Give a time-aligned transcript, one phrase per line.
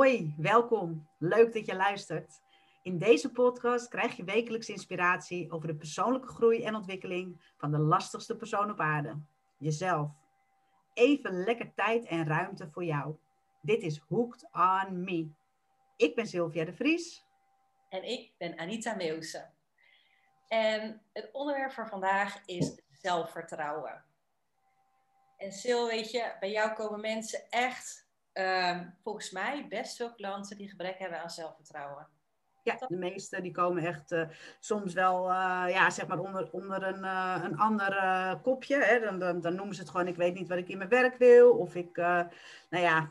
[0.00, 1.08] Hoi, welkom.
[1.18, 2.40] Leuk dat je luistert.
[2.82, 7.78] In deze podcast krijg je wekelijks inspiratie over de persoonlijke groei en ontwikkeling van de
[7.78, 9.20] lastigste persoon op aarde,
[9.58, 10.10] jezelf.
[10.94, 13.16] Even lekker tijd en ruimte voor jou.
[13.62, 15.28] Dit is Hooked on Me.
[15.96, 17.24] Ik ben Sylvia de Vries.
[17.88, 19.50] En ik ben Anita Meeuwse.
[20.48, 24.04] En het onderwerp van vandaag is zelfvertrouwen.
[25.36, 28.09] En Sil, weet je, bij jou komen mensen echt,
[28.40, 32.08] ehm, volgens mij, best veel klanten die gebrek hebben aan zelfvertrouwen.
[32.62, 34.22] Ja, de meeste die komen echt uh,
[34.60, 37.94] soms wel uh, ja, zeg maar onder, onder een, uh, een ander
[38.42, 38.76] kopje.
[38.84, 39.00] Hè.
[39.00, 41.18] Dan, dan, dan, noemen ze het gewoon, ik weet niet wat ik in mijn werk
[41.18, 41.50] wil.
[41.50, 42.28] Of ik, nou
[42.70, 43.10] ja,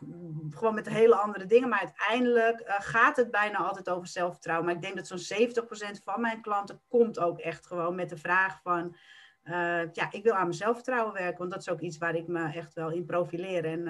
[0.49, 1.69] gewoon met hele andere dingen.
[1.69, 4.65] Maar uiteindelijk gaat het bijna altijd over zelfvertrouwen.
[4.65, 5.47] Maar ik denk dat zo'n
[5.99, 8.95] 70% van mijn klanten komt ook echt gewoon met de vraag van...
[9.93, 11.37] ja, ik wil aan mijn zelfvertrouwen werken.
[11.37, 13.65] Want dat is ook iets waar ik me echt wel in profileer.
[13.65, 13.87] En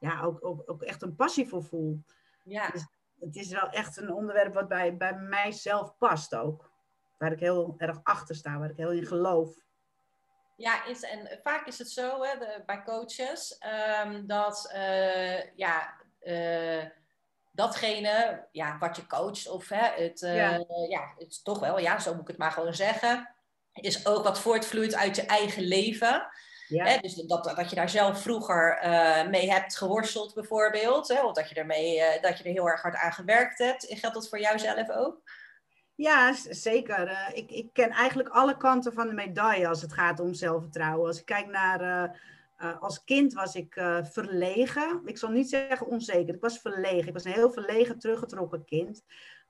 [0.00, 2.04] ja, ook, ook, ook echt een passie voor voel.
[2.44, 2.68] Ja.
[2.68, 2.86] Dus,
[3.20, 6.70] het is wel echt een onderwerp wat bij, bij mijzelf past ook.
[7.18, 9.54] Waar ik heel erg achter sta, waar ik heel in geloof.
[10.56, 13.60] Ja, is, en vaak is het zo hè, de, bij coaches
[14.04, 16.84] um, dat uh, ja, uh,
[17.52, 20.64] datgene ja, wat je coacht, of hè, het, uh, ja.
[20.88, 21.14] ja.
[21.16, 23.34] het is toch wel, ja, zo moet ik het maar gewoon zeggen,
[23.72, 26.28] is ook wat voortvloeit uit je eigen leven.
[26.70, 26.84] Ja.
[26.84, 31.08] Hè, dus dat, dat je daar zelf vroeger uh, mee hebt geworsteld bijvoorbeeld.
[31.08, 33.86] Hè, of dat je, ermee, uh, dat je er heel erg hard aan gewerkt hebt.
[33.88, 35.22] Geldt dat voor jou zelf ook?
[35.94, 37.08] Ja, zeker.
[37.10, 41.06] Uh, ik, ik ken eigenlijk alle kanten van de medaille als het gaat om zelfvertrouwen.
[41.06, 42.18] Als ik kijk naar...
[42.80, 45.02] als kind was ik verlegen.
[45.04, 46.34] Ik zal niet zeggen onzeker.
[46.34, 47.06] Ik was verlegen.
[47.08, 49.02] Ik was een heel verlegen, teruggetrokken kind.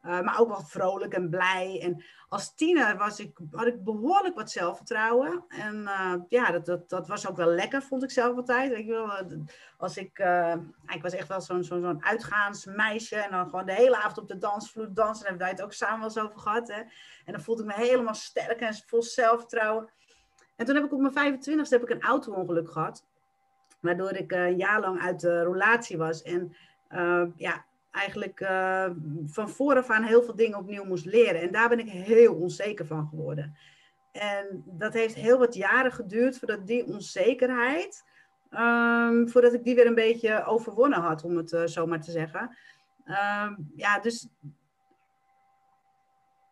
[0.02, 1.80] Uh, maar ook wel vrolijk en blij.
[1.82, 5.44] En als tiener was ik, had ik behoorlijk wat zelfvertrouwen.
[5.48, 8.70] En uh, ja, dat, dat, dat was ook wel lekker, vond ik zelf altijd.
[8.70, 9.10] Weet wel,
[9.76, 10.18] als ik,
[10.86, 13.16] ik was echt wel zo'n zo'n zo'n uitgaansmeisje.
[13.16, 15.22] En dan gewoon de hele avond op de dansvloer dansen.
[15.22, 16.68] Daar hebben wij het ook samen wel eens over gehad.
[16.68, 16.80] Hè?
[17.24, 19.90] En dan voelde ik me helemaal sterk en vol zelfvertrouwen.
[20.56, 23.06] En toen heb ik op mijn 25e heb ik een auto-ongeluk gehad.
[23.80, 26.22] Waardoor ik een jaar lang uit de relatie was.
[26.22, 26.56] En
[27.36, 28.90] ja, eigenlijk uh,
[29.26, 31.40] van vooraf aan heel veel dingen opnieuw moest leren.
[31.40, 33.56] En daar ben ik heel onzeker van geworden.
[34.12, 38.04] En dat heeft heel wat jaren geduurd voordat die onzekerheid,
[38.50, 42.10] um, voordat ik die weer een beetje overwonnen had, om het uh, zo maar te
[42.10, 42.56] zeggen.
[43.06, 44.28] Um, ja, dus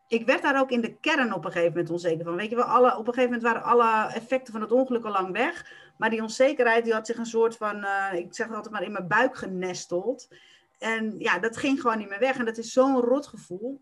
[0.08, 2.36] ik werd daar ook in de kern op een gegeven moment onzeker van.
[2.36, 5.12] Weet je wel, alle, op een gegeven moment waren alle effecten van het ongeluk al
[5.12, 5.72] lang weg.
[5.96, 8.82] Maar die onzekerheid die had zich een soort van, uh, ik zeg het altijd maar,
[8.82, 10.28] in mijn buik genesteld.
[10.78, 12.38] En ja, dat ging gewoon niet meer weg.
[12.38, 13.80] En dat is zo'n rotgevoel.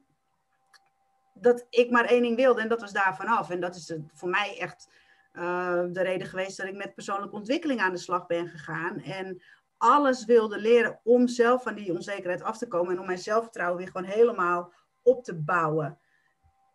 [1.35, 3.51] Dat ik maar één ding wilde en dat was daar vanaf.
[3.51, 4.89] En dat is voor mij echt
[5.33, 9.01] uh, de reden geweest dat ik met persoonlijke ontwikkeling aan de slag ben gegaan.
[9.01, 9.43] En
[9.77, 12.93] alles wilde leren om zelf van die onzekerheid af te komen.
[12.93, 15.99] En om mijn zelfvertrouwen weer gewoon helemaal op te bouwen.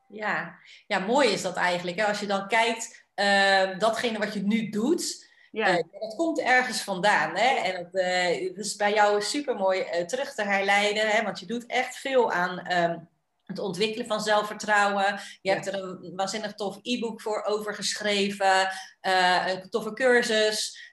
[0.08, 1.98] Ja, ja mooi is dat eigenlijk.
[1.98, 2.06] Hè?
[2.06, 5.78] Als je dan kijkt, uh, datgene wat je nu doet, ja.
[5.78, 7.36] Uh, dat komt ergens vandaan.
[7.36, 7.56] Hè?
[7.56, 11.10] En dat, uh, is bij jou super mooi uh, terug te herleiden.
[11.10, 11.24] Hè?
[11.24, 13.10] Want je doet echt veel aan um,
[13.46, 15.06] het ontwikkelen van zelfvertrouwen.
[15.06, 15.54] Je ja.
[15.54, 18.70] hebt er een waanzinnig tof e-book voor over geschreven.
[19.02, 20.92] een toffe cursus.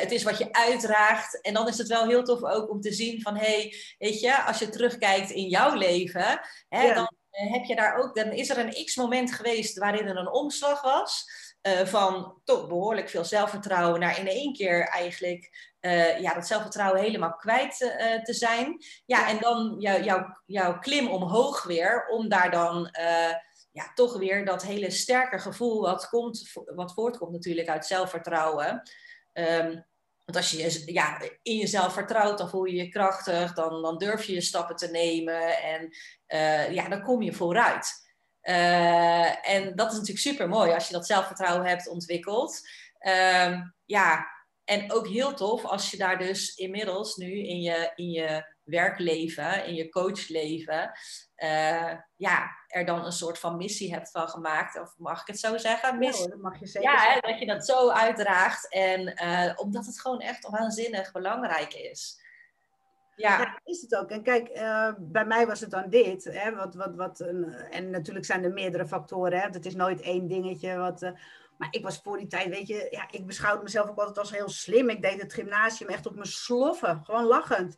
[0.00, 1.40] het is wat je uitdraagt.
[1.40, 3.36] En dan is het wel heel tof ook om te zien van...
[3.36, 6.40] hey, weet je, als je terugkijkt in jouw leven...
[6.68, 6.94] Hè, ja.
[6.94, 8.14] dan heb je daar ook...
[8.14, 11.24] dan is er een x-moment geweest waarin er een omslag was...
[11.66, 17.00] Uh, van toch behoorlijk veel zelfvertrouwen naar in één keer eigenlijk uh, ja, dat zelfvertrouwen
[17.00, 18.84] helemaal kwijt uh, te zijn.
[19.06, 22.88] Ja, en dan jou, jou, jouw klim omhoog weer, om daar dan
[23.72, 28.82] ja, toch weer dat hele sterke gevoel wat, komt, wat voortkomt natuurlijk uit zelfvertrouwen.
[29.32, 29.84] Um,
[30.24, 34.24] want als je ja, in jezelf vertrouwt, dan voel je je krachtig, dan, dan durf
[34.24, 35.90] je je stappen te nemen en
[36.74, 38.03] ja, dan kom je vooruit.
[38.44, 42.60] Uh, en dat is natuurlijk super mooi als je dat zelfvertrouwen hebt ontwikkeld.
[43.00, 44.26] Uh, ja,
[44.64, 49.66] en ook heel tof als je daar dus inmiddels nu in je, in je werkleven,
[49.66, 50.92] in je coachleven,
[51.36, 54.80] uh, ja, er dan een soort van missie hebt van gemaakt.
[54.80, 55.98] Of mag ik het zo zeggen?
[55.98, 56.18] Miss...
[56.18, 58.72] Ja, dat mag je zeker ja, hè, dat je dat zo uitdraagt.
[58.72, 62.22] En uh, omdat het gewoon echt waanzinnig belangrijk is.
[63.16, 63.40] Ja.
[63.40, 64.10] ja, is het ook.
[64.10, 66.24] En kijk, uh, bij mij was het dan dit.
[66.24, 67.20] Hè, wat, wat, wat,
[67.70, 69.40] en natuurlijk zijn er meerdere factoren.
[69.40, 70.76] Hè, het is nooit één dingetje.
[70.76, 71.10] Wat, uh,
[71.58, 74.30] maar ik was voor die tijd, weet je, ja, ik beschouwde mezelf ook altijd als
[74.30, 74.88] heel slim.
[74.88, 77.76] Ik deed het gymnasium echt op mijn sloffen, gewoon lachend.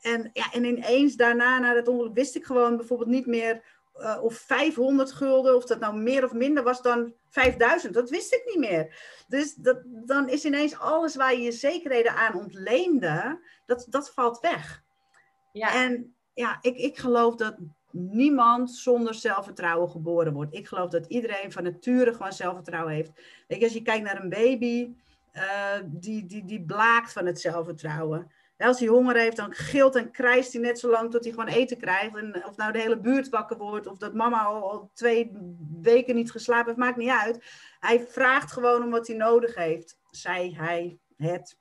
[0.00, 3.62] En, ja, en ineens daarna, na dat ongeluk, wist ik gewoon bijvoorbeeld niet meer
[4.00, 7.94] uh, of 500 gulden, of dat nou meer of minder was dan 5000.
[7.94, 8.94] Dat wist ik niet meer.
[9.28, 14.40] Dus dat, dan is ineens alles waar je je zekerheden aan ontleende, dat, dat valt
[14.40, 14.82] weg.
[15.52, 15.74] Ja.
[15.74, 17.56] En ja, ik, ik geloof dat
[17.90, 20.54] niemand zonder zelfvertrouwen geboren wordt.
[20.54, 23.12] Ik geloof dat iedereen van nature gewoon zelfvertrouwen heeft.
[23.48, 24.94] Weet je, als je kijkt naar een baby,
[25.34, 25.42] uh,
[25.84, 28.30] die, die, die blaakt van het zelfvertrouwen.
[28.58, 31.48] Als hij honger heeft, dan gilt en krijst hij net zo lang tot hij gewoon
[31.48, 32.16] eten krijgt.
[32.16, 35.32] En of nou de hele buurt wakker wordt, of dat mama al, al twee
[35.82, 37.44] weken niet geslapen heeft, maakt niet uit.
[37.80, 39.98] Hij vraagt gewoon om wat hij nodig heeft.
[40.10, 41.58] Zij, hij, het.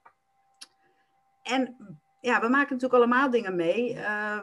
[1.44, 1.75] En
[2.21, 3.94] ja, we maken natuurlijk allemaal dingen mee.
[3.94, 4.39] Uh,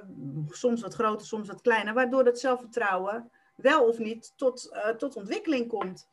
[0.49, 1.95] soms wat groter, soms wat kleiner.
[1.95, 6.09] Waardoor dat zelfvertrouwen wel of niet tot, uh, tot ontwikkeling komt.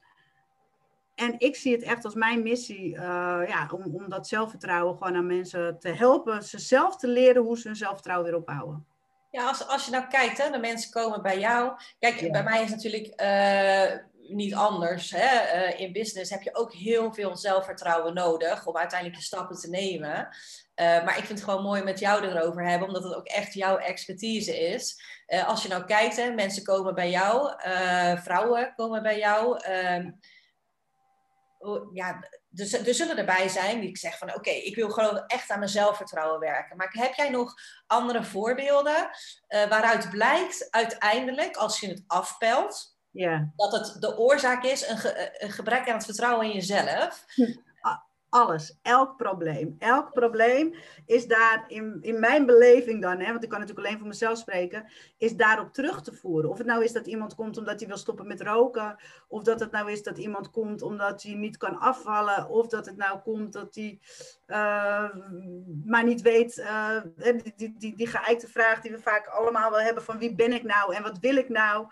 [1.19, 3.01] En ik zie het echt als mijn missie uh,
[3.47, 6.43] ja, om, om dat zelfvertrouwen gewoon aan mensen te helpen.
[6.43, 8.85] Ze zelf te leren hoe ze hun zelfvertrouwen weer opbouwen.
[9.31, 11.71] Ja, als, als je nou kijkt, hè, de mensen komen bij jou.
[11.99, 13.99] Kijk, bij mij is natuurlijk uh,
[14.35, 15.11] niet anders.
[15.11, 15.55] Hè?
[15.55, 19.69] Uh, in business heb je ook heel veel zelfvertrouwen nodig om uiteindelijk je stappen te
[19.69, 20.27] nemen.
[20.75, 23.77] maar ik vind het gewoon mooi met jou erover hebben, omdat het ook echt jouw
[23.77, 25.01] expertise is.
[25.47, 27.53] als je nou kijkt, hè, mensen komen bij jou,
[28.21, 29.59] vrouwen komen bij jou.
[29.59, 30.09] Ehm,
[31.93, 35.49] ja, er, er zullen erbij zijn die ik zeg van oké, ik wil gewoon echt
[35.49, 36.77] aan mijn zelfvertrouwen werken.
[36.77, 37.53] Maar heb jij nog
[37.87, 39.09] andere voorbeelden
[39.49, 43.51] uh, waaruit blijkt uiteindelijk, als je het afpelt, ja.
[43.55, 44.99] dat het de oorzaak is een,
[45.43, 47.23] een gebrek aan het vertrouwen in jezelf?
[47.27, 47.67] Hm
[48.29, 49.75] alles, elk probleem.
[49.79, 50.73] Elk probleem
[51.05, 54.37] is daar in, in mijn beleving dan, hè, want ik kan natuurlijk alleen voor mezelf
[54.37, 54.85] spreken,
[55.17, 56.49] is daarop terug te voeren.
[56.49, 58.95] Of het nou is dat iemand komt omdat hij wil stoppen met roken,
[59.27, 62.85] of dat het nou is dat iemand komt omdat hij niet kan afvallen, of dat
[62.85, 63.99] het nou komt dat hij
[64.47, 65.15] uh,
[65.85, 69.81] maar niet weet, uh, die, die, die, die geëikte vraag die we vaak allemaal wel
[69.81, 71.87] hebben van wie ben ik nou en wat wil ik nou?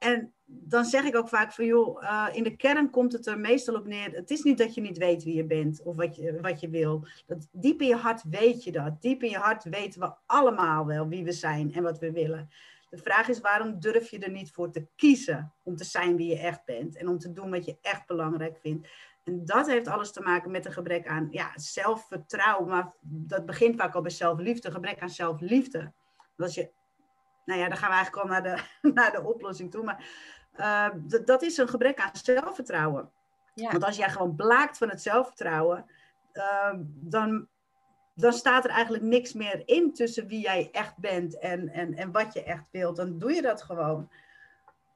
[0.00, 3.38] En dan zeg ik ook vaak van, joh, uh, in de kern komt het er
[3.38, 4.10] meestal op neer.
[4.12, 6.68] Het is niet dat je niet weet wie je bent of wat je, wat je
[6.68, 7.06] wil.
[7.26, 9.02] Dat, diep in je hart weet je dat.
[9.02, 12.50] Diep in je hart weten we allemaal wel wie we zijn en wat we willen.
[12.90, 16.28] De vraag is, waarom durf je er niet voor te kiezen om te zijn wie
[16.28, 18.88] je echt bent en om te doen wat je echt belangrijk vindt?
[19.24, 23.76] En dat heeft alles te maken met een gebrek aan ja, zelfvertrouwen, maar dat begint
[23.76, 25.92] vaak al bij zelfliefde, gebrek aan zelfliefde.
[26.36, 26.70] als je
[27.44, 28.62] nou ja, dan gaan we eigenlijk al naar de,
[29.00, 29.84] naar de oplossing toe.
[29.84, 30.04] Maar
[30.56, 30.88] uh,
[31.24, 33.10] dat is een gebrek aan zelfvertrouwen.
[33.54, 33.70] Ja.
[33.70, 35.86] Want als jij gewoon blaakt van het zelfvertrouwen,
[36.32, 37.48] uh, dan,
[38.14, 42.12] dan staat er eigenlijk niks meer in tussen wie jij echt bent en, en, en
[42.12, 42.96] wat je echt wilt.
[42.96, 44.10] Dan doe je dat gewoon.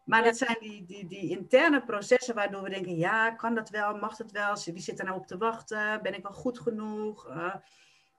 [0.04, 3.96] Maar dat zijn die, die, die interne processen waardoor we denken, ja, kan dat wel,
[3.96, 7.28] mag dat wel, wie zit er nou op te wachten, ben ik wel goed genoeg?
[7.28, 7.54] Uh,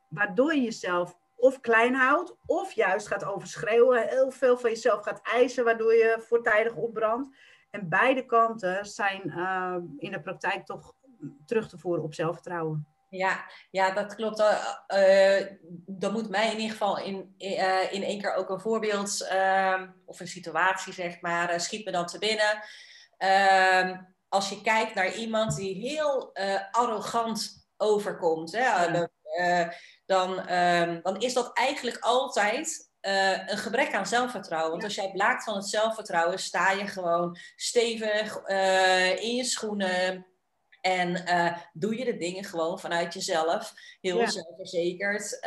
[0.07, 5.19] waardoor je jezelf of klein houdt, of juist gaat overschreeuwen, heel veel van jezelf gaat
[5.23, 7.37] eisen, waardoor je voortijdig opbrandt.
[7.69, 10.93] En beide kanten zijn uh, in de praktijk toch
[11.45, 12.87] terug te voeren op zelfvertrouwen.
[13.09, 14.39] Ja, ja, dat klopt.
[14.39, 15.47] Uh, uh,
[15.85, 19.87] dan moet mij in ieder geval in, uh, in één keer ook een voorbeeld ehm,
[20.05, 22.59] of een situatie, zeg maar, schiet me dan te binnen.
[23.17, 23.97] Ehm,
[24.29, 26.33] als je kijkt naar iemand die heel
[26.71, 28.51] arrogant overkomt.
[28.51, 28.59] Hè?
[28.59, 29.09] Ja
[30.05, 34.71] dan, um, dan is dat eigenlijk altijd uh, een gebrek aan zelfvertrouwen.
[34.71, 40.25] Want als jij blaakt van het zelfvertrouwen, sta je gewoon stevig uh, in je schoenen.
[40.81, 44.29] En uh, doe je de dingen gewoon vanuit jezelf, heel ja.
[44.29, 45.39] zelfverzekerd.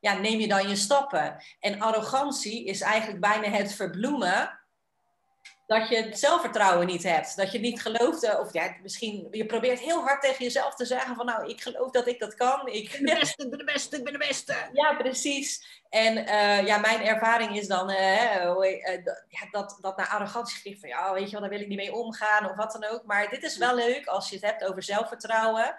[0.00, 1.42] ja, neem je dan je stappen.
[1.60, 4.59] En arrogantie is eigenlijk bijna het verbloemen
[5.70, 7.36] dat je het zelfvertrouwen niet hebt.
[7.36, 10.84] Dat je niet gelooft, uh, of ja, misschien, je probeert heel hard tegen jezelf te
[10.84, 12.68] zeggen van nou, ik geloof dat ik dat kan.
[12.68, 14.54] Ik ben de beste, ik ben de beste, ik ben de beste.
[14.72, 15.80] Ja, precies.
[15.88, 18.32] En uh, ja, mijn ervaring is dan uh,
[19.28, 21.78] ja, dat, dat naar arrogantie gericht van ja, weet je wel, daar wil ik niet
[21.78, 23.04] mee omgaan of wat dan ook.
[23.04, 25.74] Maar dit is wel leuk als je het hebt over zelfvertrouwen.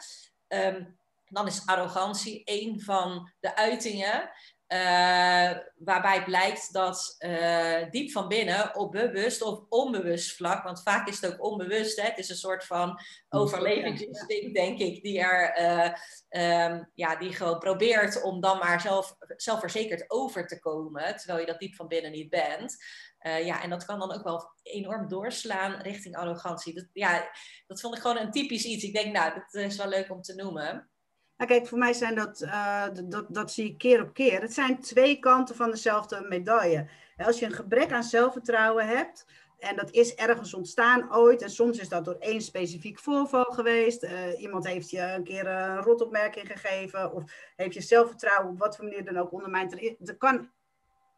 [0.48, 4.32] Um, dan is arrogantie een van de uitingen
[4.74, 11.08] uh, waarbij blijkt dat uh, diep van binnen op bewust of onbewust vlak, want vaak
[11.08, 13.00] is het ook onbewust, hè, het is een soort van
[13.30, 19.16] overlevingsinstinct, denk ik, die er uh, um, ja, die gewoon probeert om dan maar zelf,
[19.36, 22.78] zelfverzekerd over te komen, terwijl je dat diep van binnen niet bent.
[23.22, 26.74] ja, en dat kan dan ook wel enorm doorslaan richting arrogantie.
[26.74, 27.32] Dat, ja,
[27.68, 28.84] dat vond ik gewoon een typisch iets.
[28.84, 30.92] Ik denk, nou, dat is wel leuk om te noemen.
[31.42, 34.42] Nou, kijk, voor mij zijn dat, uh, dat, dat zie ik keer op keer.
[34.42, 36.88] Het zijn twee kanten van dezelfde medaille.
[37.18, 39.26] Als je een gebrek aan zelfvertrouwen hebt,
[39.60, 44.04] en dat is ergens ontstaan ooit, en soms is dat door één specifiek voorval geweest.
[44.04, 47.24] Uh, iemand heeft je een keer een rotopmerking gegeven, of
[47.56, 49.98] heeft je zelfvertrouwen op wat voor manier dan ook ondermijnd.
[50.08, 50.50] Er kan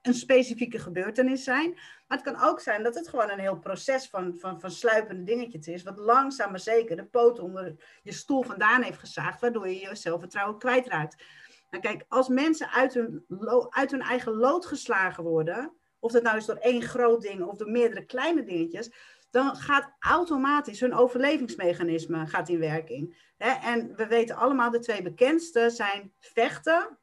[0.03, 1.73] een specifieke gebeurtenis zijn.
[2.07, 5.23] Maar het kan ook zijn dat het gewoon een heel proces van, van, van sluipende
[5.23, 5.83] dingetjes is.
[5.83, 9.41] Wat langzaam maar zeker de poot onder je stoel vandaan heeft gezaagd.
[9.41, 11.23] Waardoor je je zelfvertrouwen kwijtraakt.
[11.69, 13.25] Nou kijk, als mensen uit hun,
[13.69, 17.57] uit hun eigen lood geslagen worden, of dat nou is door één groot ding of
[17.57, 18.91] door meerdere kleine dingetjes,
[19.29, 23.31] dan gaat automatisch hun overlevingsmechanisme gaat in werking.
[23.37, 26.99] En we weten allemaal, de twee bekendste zijn vechten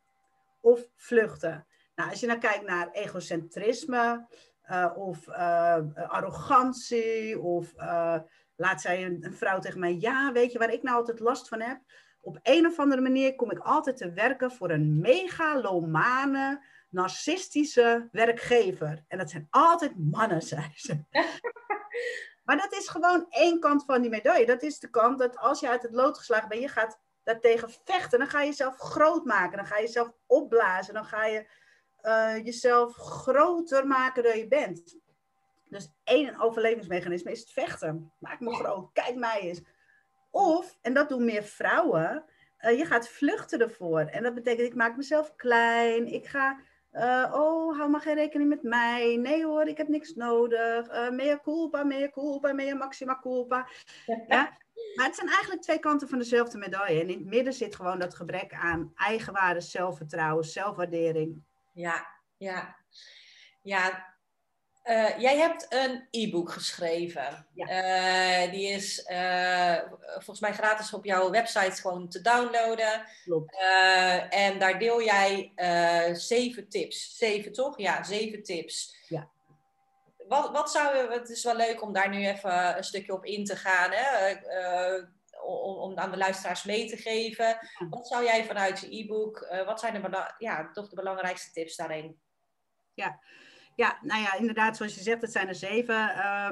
[0.60, 1.66] of vluchten.
[2.00, 4.26] Nou, als je nou kijkt naar egocentrisme
[4.70, 8.16] uh, of uh, arrogantie of uh,
[8.56, 11.48] laat zij een, een, vrouw tegen mij, ja, weet je waar ik nou altijd last
[11.48, 11.80] van heb?
[12.20, 19.04] Op een of andere manier kom ik altijd te werken voor een megalomane, narcistische werkgever.
[19.08, 21.04] En dat zijn altijd mannen, zei ze.
[22.44, 24.46] maar dat is gewoon één kant van die medaille.
[24.46, 27.70] Dat is de kant dat als je uit het lood geslagen bent, je gaat daartegen
[27.84, 31.46] vechten, dan ga je jezelf groot maken, dan ga je jezelf opblazen, dan ga je
[32.02, 34.98] uh, jezelf groter maken dan je bent.
[35.68, 38.12] Dus één overlevingsmechanisme is het vechten.
[38.18, 39.60] Maak me groot, kijk mij eens.
[40.30, 42.24] Of, en dat doen meer vrouwen,
[42.60, 44.00] uh, je gaat vluchten ervoor.
[44.00, 46.60] En dat betekent, ik maak mezelf klein, ik ga,
[46.92, 49.16] uh, oh, hou maar geen rekening met mij.
[49.16, 50.88] Nee hoor, ik heb niks nodig.
[50.88, 53.68] Uh, mea culpa, mea culpa, mea maxima culpa.
[54.28, 54.58] Ja?
[54.94, 57.00] Maar het zijn eigenlijk twee kanten van dezelfde medaille.
[57.00, 61.42] En in het midden zit gewoon dat gebrek aan eigenwaarde, zelfvertrouwen, zelfwaardering.
[61.72, 62.76] Ja, ja.
[63.62, 64.10] Ja,
[64.84, 67.46] uh, jij hebt een e-book geschreven.
[67.54, 67.66] Ja.
[68.44, 69.76] Uh, die is uh,
[70.12, 73.06] volgens mij gratis op jouw website gewoon te downloaden.
[73.24, 73.56] Klopt.
[74.30, 75.52] en daar deel jij
[76.12, 77.16] zeven tips.
[77.16, 77.78] Zeven toch?
[77.78, 78.96] Ja, zeven tips.
[79.08, 79.30] Ja.
[80.28, 83.44] Wat, wat zou, het is wel leuk om daar nu even een stukje op in
[83.44, 83.90] te gaan.
[83.92, 84.34] Hè?
[85.42, 87.58] Om, om aan de luisteraars mee te geven.
[87.90, 92.20] Wat zou jij vanuit je e-book, wat zijn de, ja, toch de belangrijkste tips daarin?
[92.94, 93.20] Ja,
[93.80, 95.94] ja, nou ja, inderdaad, zoals je zegt, het zijn er zeven.
[95.94, 96.50] Uh,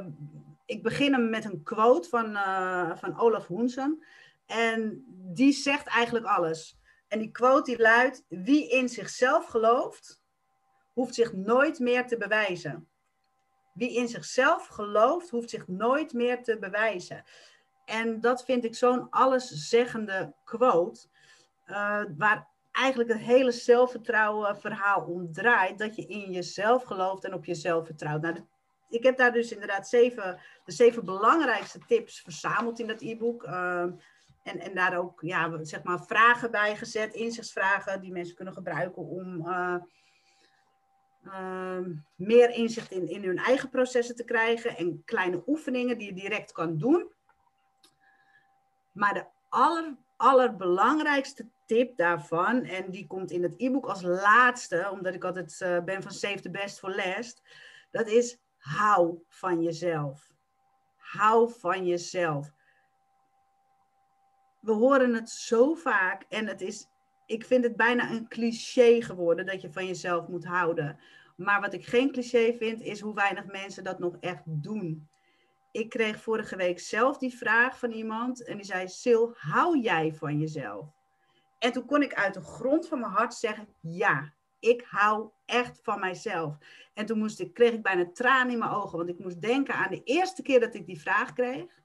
[0.66, 4.04] ik begin hem met een quote van, uh, van Olaf Hoensen.
[4.46, 6.78] En die zegt eigenlijk alles.
[7.08, 10.22] En die quote die luidt: Wie in zichzelf gelooft,
[10.92, 12.88] hoeft zich nooit meer te bewijzen.
[13.74, 17.24] Wie in zichzelf gelooft, hoeft zich nooit meer te bewijzen.
[17.88, 21.06] En dat vind ik zo'n alleszeggende quote.
[21.66, 25.78] Uh, waar eigenlijk het hele zelfvertrouwen verhaal omdraait.
[25.78, 28.22] Dat je in jezelf gelooft en op jezelf vertrouwt.
[28.22, 28.46] Nou,
[28.88, 33.42] ik heb daar dus inderdaad zeven, de zeven belangrijkste tips verzameld in dat e-book.
[33.42, 33.90] Ehm,
[34.42, 39.02] en, en daar ook ja, zeg maar vragen bij gezet, inzichtsvragen die mensen kunnen gebruiken
[39.02, 39.74] om uh,
[41.24, 44.76] uh, meer inzicht in, in hun eigen processen te krijgen.
[44.76, 47.16] En kleine oefeningen die je direct kan doen.
[48.98, 55.14] Maar de aller, allerbelangrijkste tip daarvan, en die komt in het e-book als laatste, omdat
[55.14, 57.42] ik altijd uh, ben van save the best for last,
[57.90, 60.32] dat is hou van jezelf.
[60.96, 62.50] Hou van jezelf.
[64.60, 66.86] We horen het zo vaak en het is,
[67.26, 70.98] ik vind het bijna een cliché geworden dat je van jezelf moet houden.
[71.36, 75.08] Maar wat ik geen cliché vind, is hoe weinig mensen dat nog echt doen.
[75.78, 80.14] Ik kreeg vorige week zelf die vraag van iemand en die zei: Sil, hou jij
[80.14, 80.86] van jezelf?
[81.58, 85.80] En toen kon ik uit de grond van mijn hart zeggen: ja, ik hou echt
[85.82, 86.56] van mijzelf.
[86.94, 89.74] En toen moest ik, kreeg ik bijna tranen in mijn ogen, want ik moest denken
[89.74, 91.82] aan de eerste keer dat ik die vraag kreeg.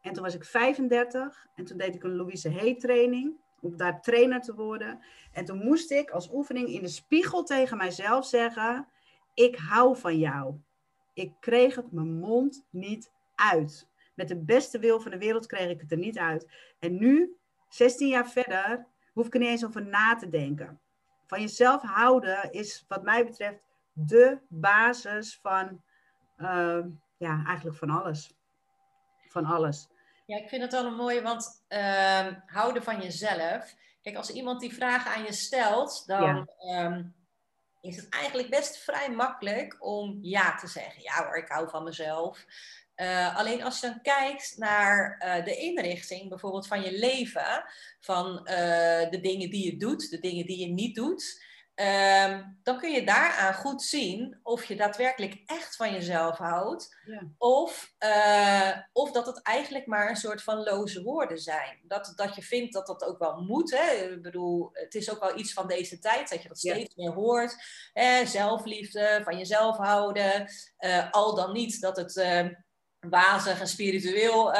[0.00, 4.00] En toen was ik 35 en toen deed ik een Louise Hay training om daar
[4.00, 5.04] trainer te worden.
[5.32, 8.88] En toen moest ik als oefening in de spiegel tegen mijzelf zeggen:
[9.34, 10.54] ik hou van jou.
[11.14, 13.88] Ik kreeg het mijn mond niet uit.
[14.14, 16.48] Met de beste wil van de wereld kreeg ik het er niet uit.
[16.78, 17.36] En nu
[17.68, 20.80] 16 jaar verder hoef ik er niet eens over na te denken.
[21.26, 25.82] Van jezelf houden is wat mij betreft de basis van,
[26.38, 26.84] uh,
[27.16, 28.34] ja, eigenlijk van alles.
[29.28, 29.88] Van alles.
[30.26, 33.74] Ja, ik vind het wel een mooie, want uh, houden van jezelf.
[34.02, 36.84] Kijk, als iemand die vraag aan je stelt, dan ja.
[36.84, 37.14] um,
[37.84, 41.02] is het eigenlijk best vrij makkelijk om ja te zeggen.
[41.02, 42.44] Ja hoor, ik hou van mezelf.
[42.96, 47.64] Uh, alleen als je dan kijkt naar uh, de inrichting, bijvoorbeeld van je leven,
[48.00, 52.78] van uh, de dingen die je doet, de dingen die je niet doet, Ehm, dan
[52.78, 56.96] kun je daaraan goed zien of je daadwerkelijk echt van jezelf houdt.
[57.04, 57.22] Ja.
[57.38, 61.80] Of, uh, of dat het eigenlijk maar een soort van loze woorden zijn.
[61.82, 63.70] Dat, dat je vindt dat dat ook wel moet.
[63.70, 63.92] Hè?
[63.92, 67.12] Ik bedoel, het is ook wel iets van deze tijd dat je dat steeds meer
[67.12, 67.56] hoort.
[67.92, 70.50] Eh, zelfliefde, van jezelf houden.
[70.78, 72.46] Uh, al dan niet dat het uh,
[73.00, 74.52] wazig en spiritueel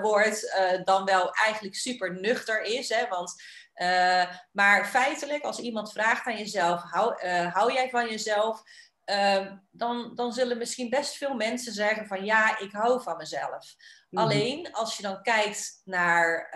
[0.00, 2.88] wordt, dan wel eigenlijk super nuchter is.
[2.88, 3.08] Hè?
[3.08, 3.34] Want
[3.82, 8.62] uh, maar feitelijk, als iemand vraagt aan jezelf, hou, uh, hou jij van jezelf?
[9.06, 13.74] Uh, dan, dan zullen misschien best veel mensen zeggen van ja, ik hou van mezelf.
[14.10, 14.18] Mm -hmm.
[14.18, 16.48] Alleen als je dan kijkt naar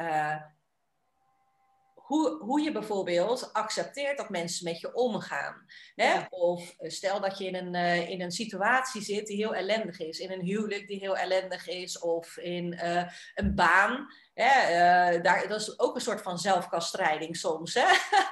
[2.04, 5.66] hoe, hoe je bijvoorbeeld accepteert dat mensen met je omgaan.
[5.94, 6.20] Hè?
[6.30, 10.00] Of eh, stel dat je in een, uh, in een situatie zit die heel ellendig
[10.00, 14.06] is, in een huwelijk die heel ellendig is, of in uh, een baan.
[14.34, 15.20] Hè?
[15.20, 17.74] daar, dat is ook een soort van zelfkastrijding soms.
[17.74, 17.86] Hè?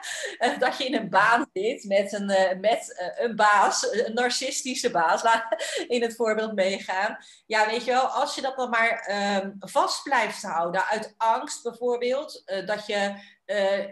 [0.59, 5.47] dat je in een baan zit met een, met, een baas, een narcistische baas, laat
[5.89, 7.19] in het voorbeeld meegaan.
[7.47, 9.11] Ja, weet je wel, als je dat dan maar
[9.43, 13.15] um, vast blijft houden uit angst bijvoorbeeld, dat je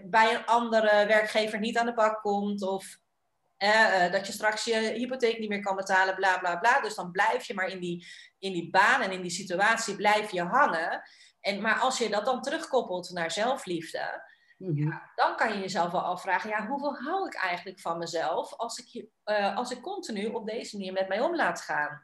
[0.04, 2.62] bij een andere werkgever niet aan de bak komt.
[2.62, 2.98] Of
[4.10, 6.80] dat je straks je hypotheek niet meer kan betalen, bla bla bla.
[6.80, 8.06] Dus dan blijf je maar in die,
[8.38, 11.02] in die baan en in die situatie blijf je hangen.
[11.40, 14.22] En, maar als je dat dan terugkoppelt naar zelfliefde,
[14.58, 14.90] mm -hmm.
[14.90, 18.78] ja, dan kan je jezelf wel afvragen, ja, hoeveel hou ik eigenlijk van mezelf als
[18.78, 22.02] ik, uh, als ik continu op deze manier met mij om laat gaan?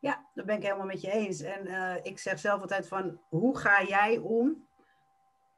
[0.00, 1.40] Ja, dat ben ik helemaal met je eens.
[1.40, 4.68] En uh, ik zeg zelf altijd van, hoe ga jij om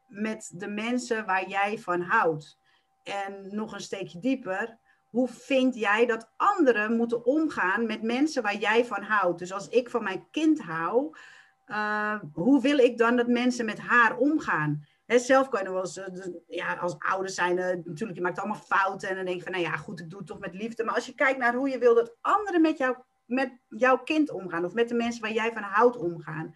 [0.06, 2.58] met de mensen waar jij van houdt.
[3.02, 4.78] En nog een steekje dieper,
[5.10, 9.38] hoe vind jij dat anderen moeten omgaan met mensen waar jij van houdt?
[9.38, 11.16] Dus als ik van mijn kind hou,
[11.66, 14.86] uh, hoe wil ik dan dat mensen met haar omgaan?
[15.04, 16.04] He, zelf wel eens, uh,
[16.46, 19.52] ja, als ouders zijn, uh, natuurlijk, je maakt allemaal fouten en dan denk je van,
[19.52, 20.84] nou ja, goed, ik doe het toch met liefde.
[20.84, 24.30] Maar als je kijkt naar hoe je wil dat anderen met, jou, met jouw kind
[24.30, 26.54] omgaan, of met de mensen waar jij van houdt omgaan,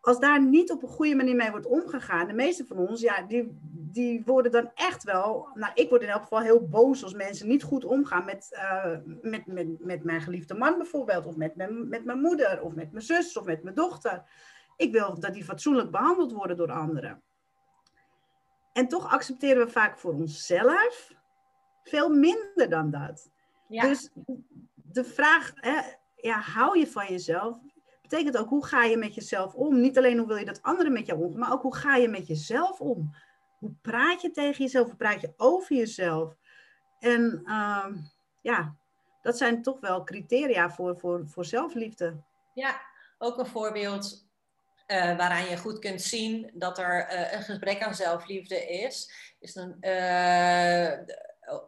[0.00, 3.22] als daar niet op een goede manier mee wordt omgegaan, de meeste van ons, ja,
[3.22, 7.14] die, die worden dan echt wel, nou, ik word in elk geval heel boos als
[7.14, 11.56] mensen niet goed omgaan met, uh, met, met, met mijn geliefde man bijvoorbeeld, of met
[11.56, 14.22] mijn, met mijn moeder, of met mijn zus, of met mijn dochter.
[14.76, 17.22] Ik wil dat die fatsoenlijk behandeld worden door anderen.
[18.72, 21.12] En toch accepteren we vaak voor onszelf
[21.82, 23.30] veel minder dan dat.
[23.68, 23.82] Ja.
[23.82, 24.10] Dus
[24.74, 25.80] de vraag, hè,
[26.16, 27.56] ja, hou je van jezelf?
[28.10, 29.80] Betekent ook hoe ga je met jezelf om.
[29.80, 32.08] Niet alleen hoe wil je dat anderen met jou omgaan, maar ook hoe ga je
[32.08, 33.14] met jezelf om.
[33.58, 34.86] Hoe praat je tegen jezelf?
[34.86, 36.34] Hoe praat je over jezelf?
[36.98, 37.86] En uh,
[38.40, 38.74] ja,
[39.22, 42.22] dat zijn toch wel criteria voor, voor, voor zelfliefde.
[42.54, 42.80] Ja,
[43.18, 44.26] ook een voorbeeld
[44.86, 49.12] uh, waaraan je goed kunt zien dat er uh, een gebrek aan zelfliefde is.
[49.40, 50.92] is dan, uh,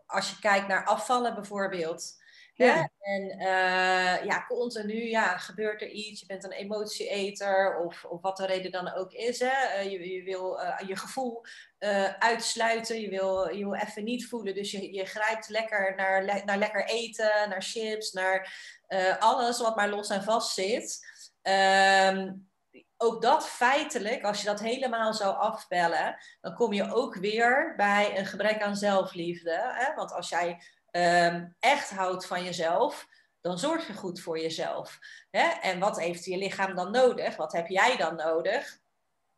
[0.07, 2.22] als je kijkt naar afvallen bijvoorbeeld.
[2.55, 2.91] Ja.
[3.01, 8.37] En uh, ja, continu ja, gebeurt er iets, je bent een emotieeter of, of wat
[8.37, 9.39] de reden dan ook is.
[9.39, 9.79] Hè?
[9.79, 11.45] Uh, je, je wil uh, je gevoel
[12.19, 14.55] uitsluiten, je wil, je wil even niet voelen.
[14.55, 18.55] Dus je, je grijpt lekker naar, naar lekker eten, naar chips, naar
[19.19, 21.07] alles wat maar los en vast zit.
[21.43, 22.51] Um,
[22.97, 28.19] ook dat feitelijk, als je dat helemaal zou afbellen, dan kom je ook weer bij
[28.19, 29.61] een gebrek aan zelfliefde.
[29.75, 29.95] Hè?
[29.95, 30.63] Want als jij
[30.93, 33.07] um, echt houdt van jezelf,
[33.41, 34.99] dan zorg je goed voor jezelf.
[35.31, 35.47] Hè?
[35.47, 37.37] En wat heeft je lichaam dan nodig?
[37.37, 38.81] Wat heb jij dan nodig?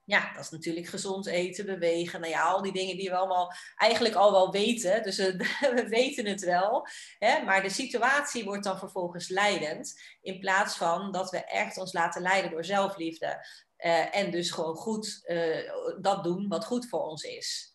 [0.07, 2.21] Ja, dat is natuurlijk gezond eten, bewegen.
[2.21, 5.03] Nou ja, al die dingen die we allemaal eigenlijk al wel weten.
[5.03, 6.87] Dus we weten het wel.
[7.19, 7.43] Hè?
[7.43, 10.01] Maar de situatie wordt dan vervolgens leidend.
[10.21, 13.47] In plaats van dat we echt ons laten leiden door zelfliefde.
[13.79, 17.74] Uh, en dus gewoon goed uh, dat doen wat goed voor ons is.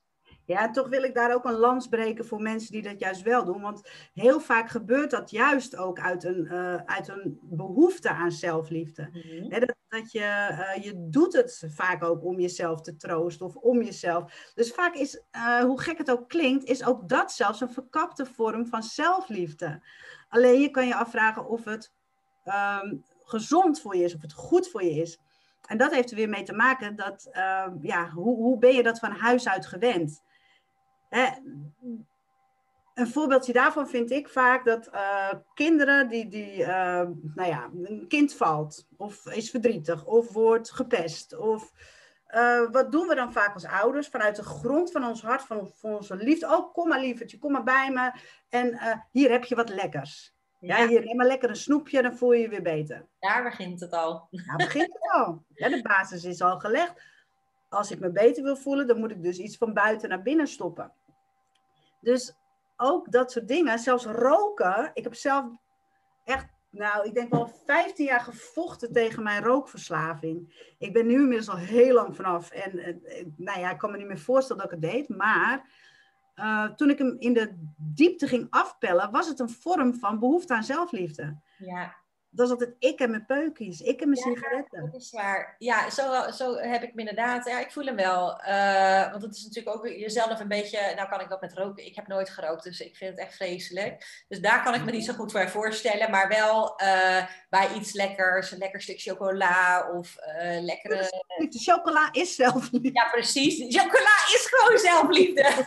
[0.50, 3.46] Ja, toch wil ik daar ook een lans breken voor mensen die dat juist wel
[3.46, 3.62] doen.
[3.62, 9.10] Want heel vaak gebeurt dat juist ook uit een, uh, uit een behoefte aan zelfliefde.
[9.12, 13.56] Mm dat, dat je, uh, je doet het vaak ook om jezelf te troosten of
[13.56, 14.52] om jezelf.
[14.56, 18.26] Dus vaak is, uh, hoe gek het ook klinkt, is ook dat zelfs een verkapte
[18.26, 19.84] vorm van zelfliefde.
[20.30, 21.94] Alleen je kan je afvragen of het
[22.46, 25.20] um, gezond voor je is, of het goed voor je is.
[25.66, 28.84] En dat heeft er weer mee te maken dat, ehm, ja, hoe, hoe ben je
[28.84, 30.28] dat van huis uit gewend?
[32.94, 36.68] Een voorbeeldje daarvan vind ik vaak dat uh, kinderen die, die uh,
[37.36, 41.72] nou ja, een kind valt of is verdrietig of wordt gepest of
[42.36, 45.72] uh, wat doen we dan vaak als ouders vanuit de grond van ons hart, van,
[45.74, 46.46] van onze liefde.
[46.46, 48.12] Oh, kom maar lievertje, kom maar bij me
[48.50, 48.80] en
[49.12, 50.38] hier heb je wat lekkers.
[50.60, 53.06] Ja, ja hier neem maar lekker een snoepje, dan voel je je weer beter.
[53.20, 54.28] Daar begint het al.
[54.32, 55.44] Daar begint het al.
[55.54, 57.02] Ja, de basis is al gelegd.
[57.70, 60.48] Als ik me beter wil voelen, dan moet ik dus iets van buiten naar binnen
[60.48, 60.92] stoppen.
[62.00, 62.34] Dus
[62.78, 64.92] ook dat soort dingen, zelfs roken.
[64.94, 65.46] Ik heb zelf
[66.24, 70.66] echt, nou, ik denk wel 15 jaar gevochten tegen mijn rookverslaving.
[70.78, 72.52] Ik ben nu inmiddels al heel lang vanaf.
[72.52, 73.02] En,
[73.36, 75.10] nou ja, ik kan me niet meer voorstellen dat ik het deed.
[75.10, 75.70] Maar
[76.36, 80.54] uh, toen ik hem in de diepte ging afpellen, was het een vorm van behoefte
[80.54, 81.38] aan zelfliefde.
[81.58, 81.96] Ja
[82.32, 84.90] dat is altijd ik en mijn peukies, ik en mijn ja, sigaretten.
[84.92, 85.56] Dat is waar.
[85.58, 87.46] Ja, zo, zo heb ik me inderdaad.
[87.46, 88.42] Ja, ik voel hem wel.
[88.48, 90.94] Uh, want het is natuurlijk ook jezelf een beetje.
[90.96, 91.86] Nou, kan ik dat met roken.
[91.86, 94.24] Ik heb nooit gerookt, dus ik vind het echt vreselijk.
[94.28, 96.12] Dus daar kan ik me niet zo goed voor voorstellen.
[96.12, 101.24] Maar wel uh, bij iets lekkers, een lekker stuk chocola of uh, lekkere.
[101.50, 102.90] De chocola is zelfliefde.
[102.94, 103.78] Ja, precies.
[103.78, 105.44] Chocola is gewoon zelfliefde.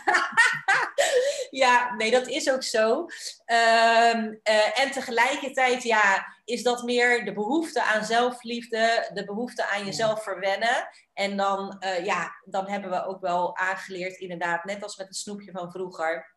[1.53, 3.05] ja, nee, dat is ook zo.
[3.45, 9.85] Ehm, eh, en tegelijkertijd, ja, is dat meer de behoefte aan zelfliefde, de behoefte aan
[9.85, 10.87] jezelf verwennen.
[11.13, 15.15] En dan, uh, ja, dan hebben we ook wel aangeleerd, inderdaad, net als met het
[15.15, 16.32] snoepje van vroeger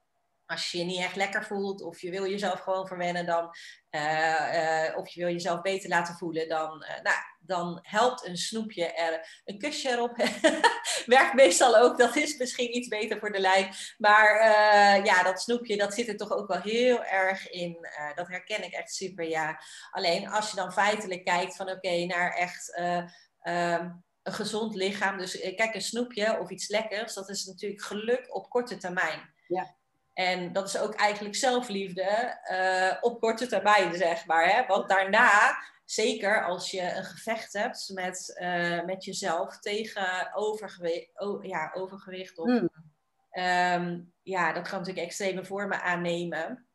[0.47, 3.55] als je je niet echt lekker voelt of je wil jezelf gewoon verwennen, dan,
[3.91, 8.37] uh, uh, of je wil jezelf beter laten voelen, dan, uh, nou, dan helpt een
[8.37, 9.41] snoepje er.
[9.45, 10.17] Een kusje erop
[11.07, 11.99] werkt meestal ook.
[11.99, 13.75] Dat is misschien iets beter voor de lijn.
[13.99, 14.45] Maar
[15.05, 17.89] ja, dat snoepje, dat zit er toch ook wel heel erg in.
[18.15, 19.61] dat herken ik echt super, ja.
[19.91, 22.79] Alleen als je dan feitelijk kijkt van oké, naar echt...
[22.79, 25.19] Um, een gezond lichaam.
[25.19, 29.35] Dus kijk, een snoepje of iets lekkers, dat is natuurlijk geluk op korte termijn.
[29.47, 29.77] Ja.
[30.17, 34.51] En dat is ook eigenlijk zelfliefde uh, op korte termijn, zeg maar.
[34.51, 34.67] Hè?
[34.67, 41.11] Want daarna, zeker als je een gevecht hebt met, uh, met jezelf tegen overgewicht,
[41.43, 42.69] ja, overgewicht of, mm.
[43.43, 46.67] um, ja, dat kan natuurlijk extreme vormen aannemen.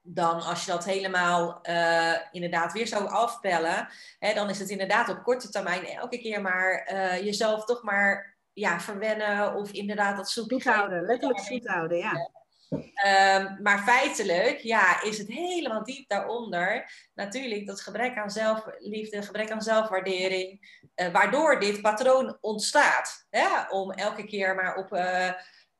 [0.00, 5.08] Dan als je dat helemaal uh, inderdaad weer zou afpellen, hè, dan is het inderdaad
[5.08, 10.64] op korte termijn elke keer maar jezelf toch maar ja, verwennen of inderdaad dat zoet
[10.64, 11.02] houden.
[11.02, 12.40] Letterlijk zoet houden, ja.
[12.72, 19.50] Um, maar feitelijk, ja, is het helemaal diep daaronder natuurlijk dat gebrek aan zelfliefde, gebrek
[19.50, 23.26] aan zelfwaardering, uh, waardoor dit patroon ontstaat.
[23.30, 23.68] Hè?
[23.68, 25.32] Om elke keer maar op uh,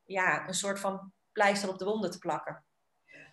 [0.05, 2.65] ja, een soort van pleister op de wonden te plakken.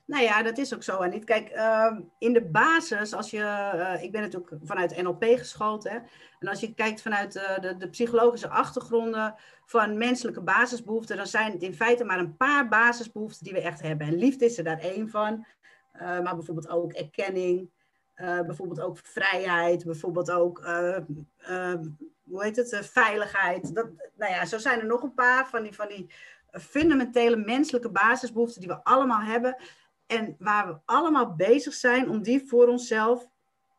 [0.10, 1.02] Nou ja, dat is ook zo.
[1.02, 5.84] En kijk, uh, in de basis, als je, uh, ik ben natuurlijk vanuit NLP geschoold,
[5.84, 5.98] hè,
[6.40, 11.52] en als je kijkt vanuit uh, de, de, psychologische achtergronden van menselijke basisbehoeften, dan zijn
[11.52, 14.08] het in feite maar een paar basisbehoeften die we echt hebben.
[14.08, 15.46] En liefde is er daar één van,
[15.94, 17.70] uh, maar bijvoorbeeld ook erkenning,
[18.16, 20.66] bijvoorbeeld ook vrijheid, bijvoorbeeld ook,
[22.24, 23.76] hoe heet het, veiligheid.
[23.76, 26.12] Dat, nou ja, zo zijn er nog een paar van die, van die
[26.52, 29.56] fundamentele menselijke basisbehoeften die we allemaal hebben.
[30.10, 33.28] En waar we allemaal bezig zijn om die voor onszelf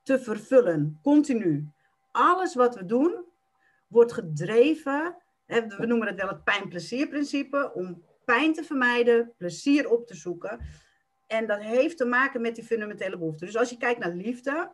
[0.03, 1.69] te vervullen, continu.
[2.11, 3.25] Alles wat we doen
[3.87, 5.16] wordt gedreven,
[5.47, 10.61] we noemen het wel het pijn-plezier-principe, om pijn te vermijden, plezier op te zoeken.
[11.27, 13.47] En dat heeft te maken met die fundamentele behoeften.
[13.47, 14.73] Dus als je kijkt naar liefde,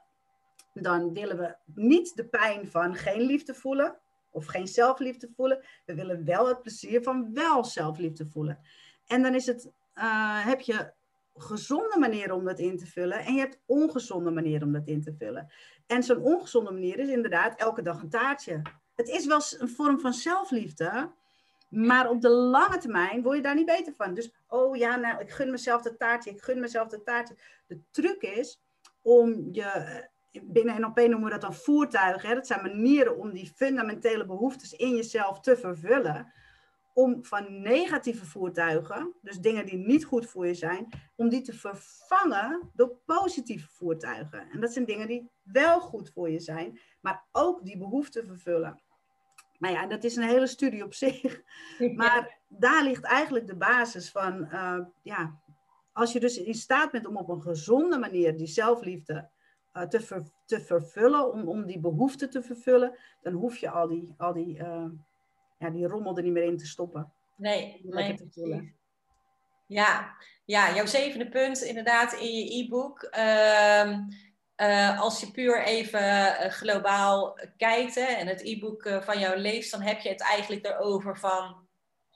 [0.72, 3.98] dan willen we niet de pijn van geen liefde voelen
[4.30, 5.64] of geen zelfliefde voelen.
[5.84, 8.58] We willen wel het plezier van wel zelfliefde voelen.
[9.06, 10.92] En dan is het, uh, heb je
[11.36, 15.02] gezonde manier om dat in te vullen en je hebt ongezonde manier om dat in
[15.02, 15.52] te vullen.
[15.86, 18.62] En zo'n ongezonde manier is inderdaad elke dag een taartje.
[18.94, 21.12] Het is wel een vorm van zelfliefde,
[21.68, 24.14] maar op de lange termijn word je daar niet beter van.
[24.14, 27.36] Dus, oh ja, nou, ik gun mezelf dat taartje, ik gun mezelf dat taartje.
[27.66, 28.60] De truc is
[29.02, 30.04] om je,
[30.42, 32.28] binnen NLP noemen we dat dan voertuigen.
[32.28, 32.34] Hè?
[32.34, 36.32] Dat zijn manieren om die fundamentele behoeftes in jezelf te vervullen
[36.96, 41.52] om van negatieve voertuigen, dus dingen die niet goed voor je zijn, om die te
[41.52, 44.50] vervangen door positieve voertuigen.
[44.50, 48.82] En dat zijn dingen die wel goed voor je zijn, maar ook die behoeften vervullen.
[49.58, 51.42] Nou ja, dat is een hele studie op zich.
[51.94, 55.40] Maar daar ligt eigenlijk de basis van, uh, ja,
[55.92, 59.30] als je dus in staat bent om op een gezonde manier die zelfliefde
[59.74, 63.88] uh, te, ver, te vervullen, om, om die behoeften te vervullen, dan hoef je al
[63.88, 64.84] die, al die uh,
[65.58, 67.12] ja, die rommel er niet meer in te stoppen.
[67.36, 68.16] Nee, nee
[69.66, 73.08] Ja, ja, jouw zevende punt inderdaad in je e-book.
[73.18, 73.98] Uh,
[74.56, 79.36] uh, als je puur even uh, globaal kijkt hè, en het e-book uh, van jou
[79.36, 81.66] leest, dan heb je het eigenlijk erover van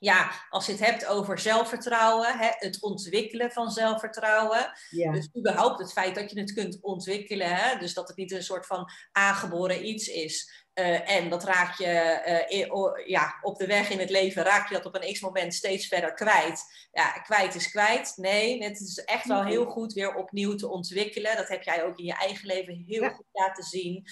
[0.00, 4.72] ja, als je het hebt over zelfvertrouwen, hè, het ontwikkelen van zelfvertrouwen.
[4.90, 5.12] Ja.
[5.12, 7.56] Dus überhaupt het feit dat je het kunt ontwikkelen.
[7.56, 10.66] Hè, dus dat het niet een soort van aangeboren iets is.
[10.80, 14.74] Uh, en dat raak je uh, ja, op de weg in het leven, raak je
[14.74, 16.88] dat op een x-moment steeds verder kwijt.
[16.92, 18.12] Ja, kwijt is kwijt.
[18.16, 21.36] Nee, het is echt wel heel goed weer opnieuw te ontwikkelen.
[21.36, 24.04] Dat heb jij ook in je eigen leven heel goed laten zien.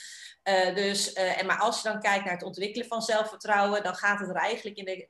[0.44, 4.20] Uh, dus, en maar als je dan kijkt naar het ontwikkelen van zelfvertrouwen, dan gaat
[4.20, 5.09] het er eigenlijk in, de,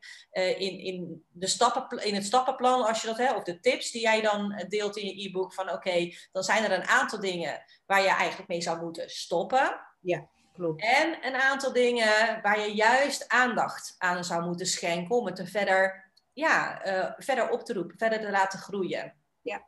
[0.58, 4.02] in, in, de stappen, in het stappenplan, als je dat hebt, of de tips die
[4.02, 8.02] jij dan deelt in je e-book, van oké, dan zijn er een aantal dingen waar
[8.02, 9.80] je eigenlijk mee zou moeten stoppen.
[10.00, 10.28] Ja.
[10.76, 15.46] En een aantal dingen waar je juist aandacht aan zou moeten schenken om het er
[15.46, 19.14] verder, ja, uh, verder op te roepen, verder te laten groeien.
[19.42, 19.66] Ja.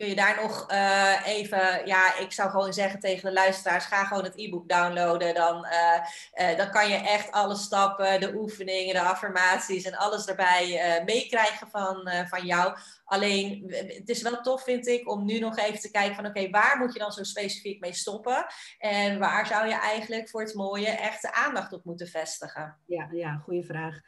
[0.00, 4.04] Kun je daar nog uh, even, ja, ik zou gewoon zeggen tegen de luisteraars, ga
[4.04, 5.34] gewoon het e-book downloaden.
[5.34, 11.02] Dan, uh, dan kan je echt alle stappen, de oefeningen, de affirmaties en alles erbij
[11.06, 12.76] meekrijgen van, van jou.
[13.04, 16.50] Alleen, het is wel tof, vind ik, om nu nog even te kijken van oké,
[16.50, 18.46] waar moet je dan zo specifiek mee stoppen?
[18.78, 22.76] En waar zou je eigenlijk voor het mooie echt de aandacht op moeten vestigen?
[22.86, 24.00] Ja, ja goede vraag.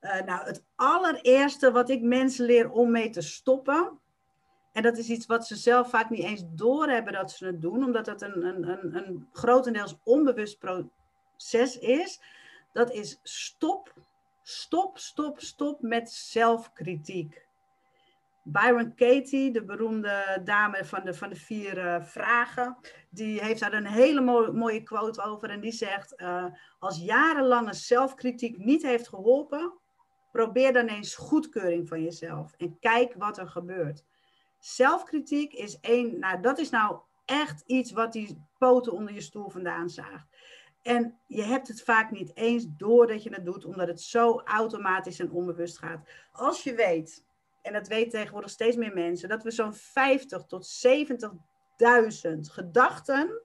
[0.00, 4.02] Nou, het allereerste wat ik mensen leer om mee te stoppen,
[4.74, 7.84] en dat is iets wat ze zelf vaak niet eens doorhebben dat ze het doen,
[7.84, 12.20] omdat het een, een, een, een grotendeels onbewust proces is.
[12.72, 13.92] Dat is stop,
[14.42, 17.46] stop, stop, stop met zelfkritiek.
[18.42, 22.76] Byron Katie, de beroemde dame van de, van de vier uh, vragen,
[23.10, 25.50] die heeft daar een hele mooie, quote over.
[25.50, 26.44] En die zegt: uh,
[26.78, 29.72] Als jarenlange zelfkritiek niet heeft geholpen,
[30.32, 34.04] probeer dan eens goedkeuring van jezelf en kijk wat er gebeurt.
[34.64, 39.48] Zelfkritiek is één, nou dat is nou echt iets wat die poten onder je stoel
[39.48, 40.28] vandaan zaagt.
[40.82, 45.18] En je hebt het vaak niet eens doordat je het doet, omdat het zo automatisch
[45.18, 46.08] en onbewust gaat.
[46.32, 47.24] Als je weet,
[47.62, 53.42] en dat weten tegenwoordig steeds meer mensen, dat we zo'n 50 tot 70.000 gedachten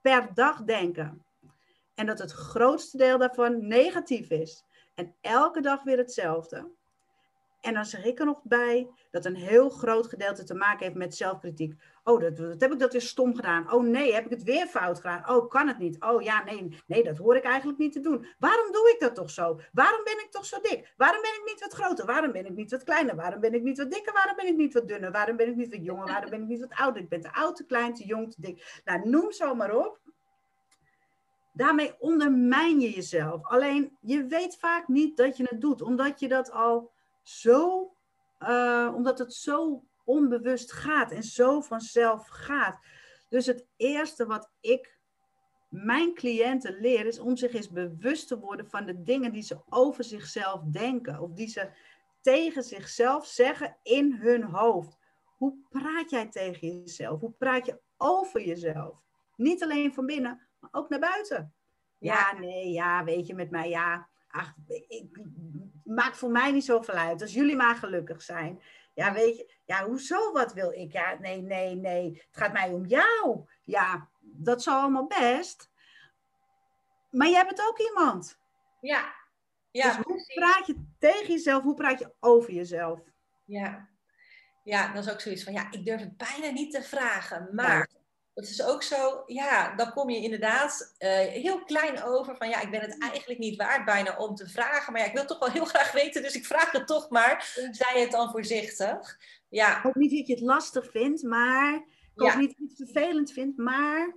[0.00, 1.24] per dag denken.
[1.94, 4.64] En dat het grootste deel daarvan negatief is.
[4.94, 6.70] En elke dag weer hetzelfde.
[7.64, 10.98] En dan zeg ik er nog bij dat een heel groot gedeelte te maken heeft
[10.98, 11.74] met zelfkritiek.
[12.02, 13.72] Oh, dat, dat, heb ik dat weer stom gedaan.
[13.72, 15.28] Oh nee, heb ik het weer fout gedaan.
[15.28, 16.02] Oh, kan het niet.
[16.02, 18.26] Oh ja, nee, nee, dat hoor ik eigenlijk niet te doen.
[18.38, 19.60] Waarom doe ik dat toch zo?
[19.72, 20.92] Waarom ben ik toch zo dik?
[20.96, 22.06] Waarom ben ik niet wat groter?
[22.06, 23.16] Waarom ben ik niet wat kleiner?
[23.16, 24.12] Waarom ben ik niet wat dikker?
[24.12, 25.12] Waarom ben ik niet wat dunner?
[25.12, 26.06] Waarom ben ik niet wat jonger?
[26.06, 27.02] Waarom ben ik niet wat ouder?
[27.02, 28.80] Ik ben te oud, te klein, te jong, te dik.
[28.84, 30.00] Nou, noem zo maar op.
[31.52, 33.44] Daarmee ondermijn je jezelf.
[33.46, 36.92] Alleen je weet vaak niet dat je het doet, omdat je dat al
[37.24, 37.92] zo,
[38.38, 42.78] uh, omdat het zo onbewust gaat en zo vanzelf gaat.
[43.28, 44.98] Dus het eerste wat ik
[45.68, 49.60] mijn cliënten leer is om zich eens bewust te worden van de dingen die ze
[49.68, 51.70] over zichzelf denken of die ze
[52.20, 54.98] tegen zichzelf zeggen in hun hoofd.
[55.36, 57.20] Hoe praat jij tegen jezelf?
[57.20, 59.02] Hoe praat je over jezelf?
[59.36, 61.54] Niet alleen van binnen, maar ook naar buiten.
[61.98, 64.08] Ja, nee, ja, weet je, met mij, ja.
[64.28, 64.54] Ach,
[64.88, 65.20] ik,
[65.84, 67.22] maakt voor mij niet zoveel uit.
[67.22, 68.62] Als jullie maar gelukkig zijn.
[68.94, 70.92] Ja, weet je, ja, hoezo, wat wil ik?
[70.92, 72.24] Ja, nee, nee, nee.
[72.26, 73.44] Het gaat mij om jou.
[73.62, 75.70] Ja, dat is allemaal best.
[77.10, 78.38] Maar jij bent ook iemand.
[78.80, 79.14] Ja.
[79.70, 81.62] ja dus hoe praat je tegen jezelf?
[81.62, 83.00] Hoe praat je over jezelf?
[83.44, 83.88] Ja.
[84.64, 87.48] Ja, dat is ook zoiets van, ja, ik durf het bijna niet te vragen.
[87.52, 87.88] Maar
[88.34, 92.60] het is ook zo, ja, dan kom je inderdaad uh, heel klein over van ja,
[92.60, 95.38] ik ben het eigenlijk niet waard bijna om te vragen, maar ja, ik wil toch
[95.38, 97.52] wel heel graag weten, dus ik vraag het toch maar.
[97.70, 99.18] Zei het dan voorzichtig.
[99.48, 99.76] Ja.
[99.76, 101.74] Ik hoop niet dat je het lastig vindt, maar
[102.14, 104.16] ik hoop niet dat je het vervelend vindt, maar...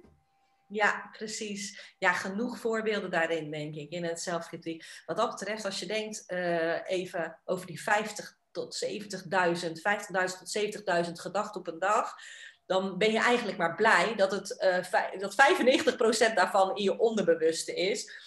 [0.69, 1.95] Ja, precies.
[1.97, 4.85] Ja, genoeg voorbeelden daarin, denk ik, in het zelfkritiek.
[5.05, 9.07] Wat dat betreft, als je denkt uh, even over die 50 tot 70.000, 50.000
[10.13, 12.15] tot 70.000 gedachten op een dag
[12.67, 15.35] dan ben je eigenlijk maar blij dat, het, uh, dat
[16.31, 18.25] 95% daarvan in je onderbewuste is.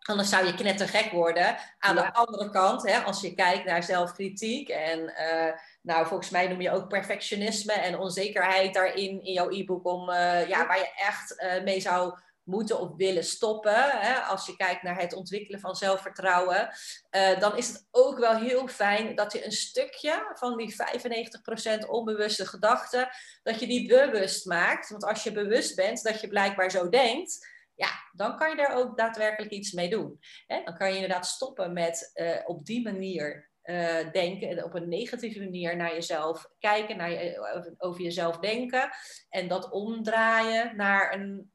[0.00, 1.56] Anders zou je knettergek worden.
[1.78, 6.48] Aan de andere kant, hè, als je kijkt naar zelfkritiek en uh, nou, volgens mij
[6.48, 10.92] noem je ook perfectionisme en onzekerheid daarin in jouw e-book om uh, ja, waar je
[10.96, 12.18] echt mee zou
[12.50, 16.68] moeten of willen stoppen, hè, als je kijkt naar het ontwikkelen van zelfvertrouwen,
[17.10, 21.88] uh, dan is het ook wel heel fijn dat je een stukje van die 95%
[21.88, 23.08] onbewuste gedachten,
[23.42, 24.90] dat je die bewust maakt.
[24.90, 28.74] Want als je bewust bent dat je blijkbaar zo denkt, ja, dan kan je er
[28.74, 30.18] ook daadwerkelijk iets mee doen.
[30.46, 35.38] Dan kan je inderdaad stoppen met uh, op die manier uh, denken, op een negatieve
[35.38, 37.36] manier naar jezelf kijken, naar
[37.78, 38.90] over jezelf denken.
[39.28, 41.52] En dat omdraaien naar een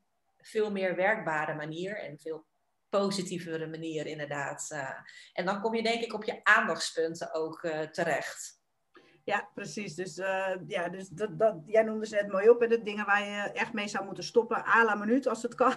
[0.47, 2.45] veel meer werkbare manier en veel
[2.89, 4.69] positievere manier inderdaad.
[4.73, 4.89] Uh,
[5.34, 8.63] en dan kom je denk ik op je aandachtspunten ook uh, terecht.
[9.23, 9.95] Ja, precies.
[9.95, 12.60] Dus, uh, ja, dus dat, dat, jij noemde ze net mooi op.
[12.60, 14.65] de dingen waar je echt mee zou moeten stoppen.
[14.65, 15.73] à la minuut als het kan.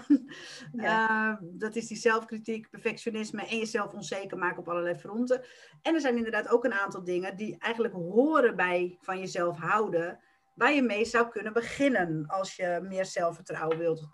[0.72, 1.38] Ja.
[1.42, 5.44] dat is die zelfkritiek, perfectionisme en jezelf onzeker maken op allerlei fronten.
[5.82, 10.20] En er zijn inderdaad ook een aantal dingen die eigenlijk horen bij van jezelf houden.
[10.54, 14.08] Waar je mee zou kunnen beginnen als je meer zelfvertrouwen wilt.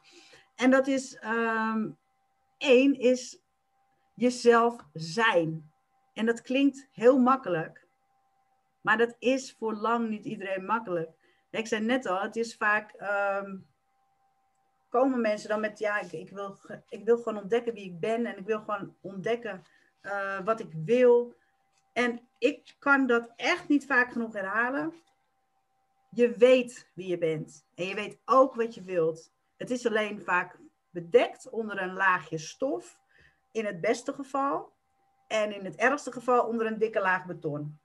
[0.55, 1.99] En dat is, um,
[2.59, 3.39] één is
[4.15, 5.73] jezelf zijn.
[6.13, 7.87] En dat klinkt heel makkelijk,
[8.81, 11.11] maar dat is voor lang niet iedereen makkelijk.
[11.51, 12.95] Ik zei net al, het is vaak,
[13.43, 13.67] um,
[14.89, 18.39] komen mensen dan met, ja, ik, wil, ik wil gewoon ontdekken wie ik ben en
[18.39, 19.63] ik wil gewoon ontdekken
[20.03, 21.35] uh, wat ik wil.
[21.93, 24.93] En ik kan dat echt niet vaak genoeg herhalen.
[26.11, 29.33] Je weet wie je bent en je weet ook wat je wilt.
[29.57, 30.59] Het is alleen vaak
[30.91, 33.01] bedekt onder een laagje stof,
[33.53, 34.73] in het beste geval.
[35.27, 37.79] En in het ergste geval onder een dikke laag beton.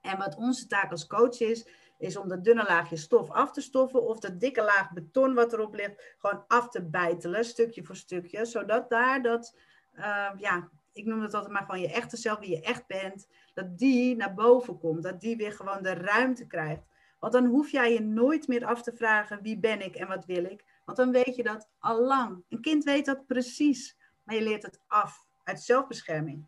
[0.00, 1.66] En wat onze taak als coach is,
[1.98, 5.52] is om dat dunne laagje stof af te stoffen of dat dikke laag beton wat
[5.52, 9.56] erop ligt, gewoon af te bijtelen, stukje voor stukje, zodat daar dat,
[9.94, 13.28] uh, ja, ik noem het altijd maar gewoon je echte zelf, wie je echt bent,
[13.54, 15.02] dat die naar boven komt.
[15.02, 16.82] Dat die weer gewoon de ruimte krijgt.
[17.18, 20.24] Want dan hoef jij je nooit meer af te vragen wie ben ik en wat
[20.24, 20.64] wil ik.
[20.84, 22.44] Want dan weet je dat al lang.
[22.48, 26.46] Een kind weet dat precies, maar je leert het af uit zelfbescherming.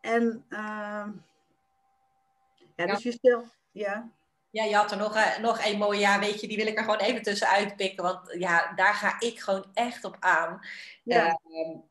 [0.00, 1.06] En uh,
[2.76, 4.10] ja, dus je stel, ja.
[4.50, 6.78] Ja, je had er nog, uh, nog een mooie, ja, weet je, die wil ik
[6.78, 8.04] er gewoon even tussenuit pikken.
[8.04, 10.60] Want ja, daar ga ik gewoon echt op aan.
[11.02, 11.40] Ja.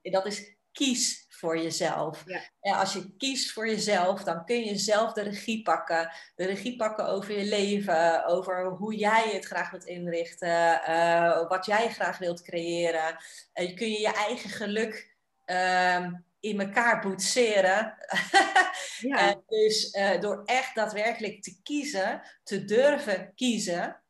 [0.02, 2.24] Uh, dat is kies voor jezelf.
[2.26, 2.42] Ja.
[2.62, 6.12] En als je kiest voor jezelf, dan kun je zelf de regie pakken.
[6.36, 11.66] De regie pakken over je leven, over hoe jij het graag wilt inrichten, uh, wat
[11.66, 13.18] jij graag wilt creëren.
[13.54, 16.08] Uh, je kun je je eigen geluk uh,
[16.40, 17.96] in elkaar boetseren.
[19.00, 19.42] ja.
[19.48, 24.02] dus door echt daadwerkelijk te kiezen, te durven kiezen,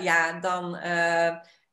[0.00, 0.76] ja, dan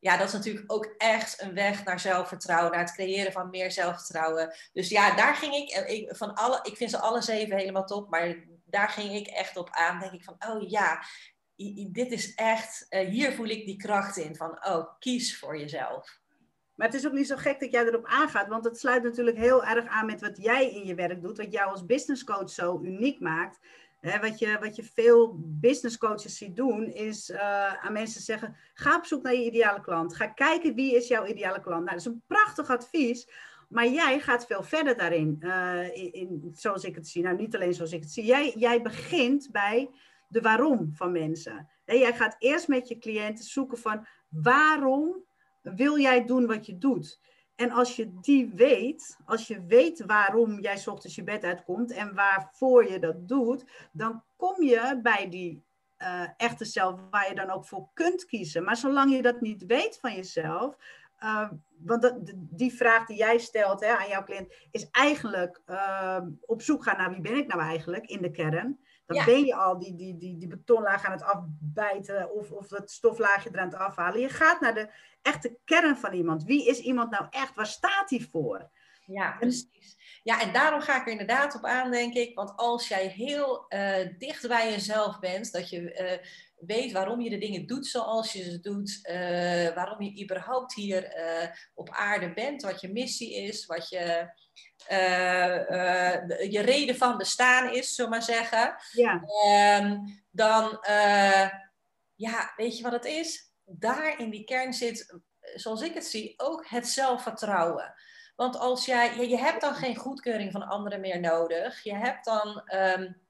[0.07, 3.71] ja, dat is natuurlijk ook echt een weg naar zelfvertrouwen, naar het creëren van meer
[3.71, 4.53] zelfvertrouwen.
[4.73, 8.09] Dus ja, daar ging ik, ik van alle, ik vind ze alle zeven helemaal top,
[8.09, 9.99] maar daar ging ik echt op aan.
[9.99, 11.03] Denk ik van, oh ja,
[11.87, 16.19] dit is echt, uh, hier voel ik die kracht in van, oh, kies voor jezelf.
[16.75, 19.37] Maar het is ook niet zo gek dat jij erop aangaat, want het sluit natuurlijk
[19.37, 22.49] heel erg aan met wat jij in je werk doet, wat jou als business coach
[22.49, 23.59] zo uniek maakt
[24.21, 28.95] wat, je, wat je veel business coaches ziet doen, is uh, aan mensen zeggen: ga
[28.95, 30.15] op zoek naar je ideale klant.
[30.15, 31.85] Ga kijken wie is jouw ideale klant.
[31.85, 33.29] Nou, dat is een prachtig advies.
[33.69, 37.23] Maar jij gaat veel verder daarin, uh, in, zoals ik het zie.
[37.23, 38.25] Nou, niet alleen zoals ik het zie.
[38.25, 39.89] Jij, jij begint bij
[40.27, 41.69] de waarom van mensen.
[41.85, 45.23] jij gaat eerst met je cliënten zoeken van waarom
[45.61, 47.19] wil jij doen wat je doet.
[47.57, 52.15] En als je die weet, als je weet waarom jij ochtends je bed uitkomt en
[52.15, 55.63] waarvoor je dat doet, dan kom je bij die
[55.97, 58.63] uh, echte zelf waar je dan ook voor kunt kiezen.
[58.63, 60.75] Maar zolang je dat niet weet van jezelf,
[61.23, 66.21] uh, want dat, die vraag die jij stelt hè, aan jouw cliënt is eigenlijk uh,
[66.45, 68.79] op zoek gaan naar wie ben ik nou eigenlijk in de kern.
[69.07, 72.91] Dan ben je al die, die, die, die betonlaag aan het afbijten of, of dat
[72.91, 74.19] stoflaagje er aan het afhalen.
[74.19, 74.89] Je gaat naar de
[75.21, 76.43] echte kern van iemand.
[76.43, 77.55] Wie is iemand nou echt?
[77.55, 78.69] Waar staat hij voor?
[79.05, 80.19] Ja, precies.
[80.23, 82.35] Ja, en daarom ga ik er inderdaad op aan, denk ik.
[82.35, 86.27] Want als jij heel uh, dicht bij jezelf bent, dat je uh,
[86.67, 89.15] weet waarom je de dingen doet zoals je ze doet, uh,
[89.75, 91.13] waarom je überhaupt hier
[91.73, 94.31] op aarde bent, wat je missie is, wat je
[94.91, 95.55] uh,
[96.51, 98.75] je reden van bestaan is, zullen maar zeggen.
[98.91, 99.23] Ja.
[99.81, 101.49] Um, dan, uh,
[102.15, 103.51] ja, weet je wat het is?
[103.65, 105.19] Daar in die kern zit,
[105.55, 107.93] zoals ik het zie, ook het zelfvertrouwen.
[108.35, 111.83] Want als jij, je, je hebt dan geen goedkeuring van anderen meer nodig.
[111.83, 113.21] Je hebt dan um,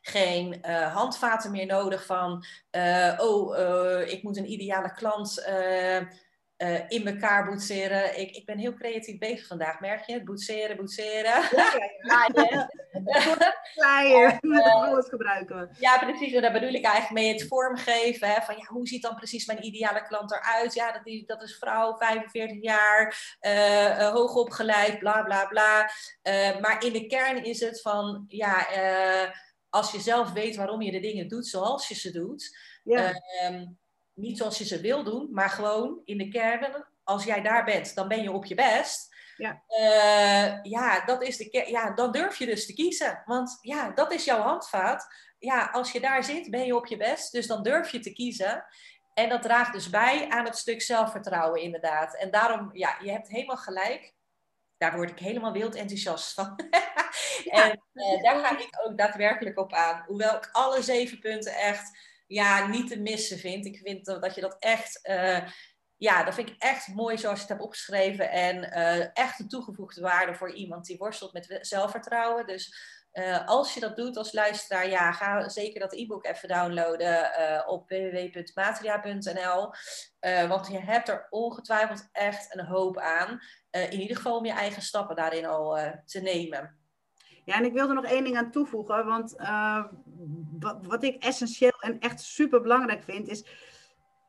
[0.00, 5.44] geen uh, handvaten meer nodig van, uh, oh, uh, ik moet een ideale klant
[6.58, 8.20] uh, in elkaar boetseren.
[8.20, 10.22] Ik, ik ben heel creatief bezig vandaag, merk je?
[10.22, 11.42] Boetseren, boetseren.
[11.56, 12.68] Ja, ja,
[14.02, 14.38] ja.
[14.62, 15.68] Alles gebruiken we.
[15.78, 16.32] Ja, precies.
[16.32, 18.28] En daar bedoel ik eigenlijk mee het vormgeven.
[18.28, 20.74] Hè, van ja, hoe ziet dan precies mijn ideale klant eruit?
[20.74, 25.90] Ja, dat, is, dat is vrouw, 45 jaar, uh, uh, hoogopgeleid, bla bla bla.
[26.60, 28.66] maar in de kern is het van, ja,
[29.70, 32.58] als je zelf weet waarom je de dingen doet zoals je ze doet.
[32.84, 33.12] Ja.
[33.40, 33.66] Ehm,
[34.18, 37.94] niet zoals je ze wil doen, maar gewoon in de kern, als jij daar bent,
[37.94, 39.16] dan ben je op je best.
[39.36, 43.22] Ja, uh, ja, dat is de ja, dan durf je dus te kiezen.
[43.24, 45.06] Want ja, dat is jouw handvaat.
[45.38, 47.32] Ja, als je daar zit, ben je op je best.
[47.32, 48.64] Dus dan durf je te kiezen.
[49.14, 52.16] En dat draagt dus bij aan het stuk zelfvertrouwen, inderdaad.
[52.16, 54.14] En daarom, ja, je hebt helemaal gelijk.
[54.76, 56.56] Daar word ik helemaal wild enthousiast van.
[57.60, 60.04] en uh, daar ga ik ook daadwerkelijk op aan.
[60.06, 63.66] Hoewel ik alle zeven punten echt ja, niet te missen vind.
[63.66, 65.48] Ik vind dat je dat echt, uh,
[65.96, 68.30] ja, dat vind ik echt mooi zoals je het hebt opgeschreven.
[68.30, 72.46] En uh, echt een toegevoegde waarde voor iemand die worstelt met zelfvertrouwen.
[72.46, 77.66] Dus uh, als je dat doet als luisteraar, ja, ga zeker dat e-book even downloaden
[77.66, 79.72] op www.matria.nl.
[80.48, 83.40] want je hebt er ongetwijfeld echt een hoop aan.
[83.70, 86.77] in ieder geval om je eigen stappen daarin al te nemen.
[87.48, 89.34] Ja, en ik wil er nog één ding aan toevoegen, want
[90.58, 93.44] wat, wat ik essentieel en echt super belangrijk vind, is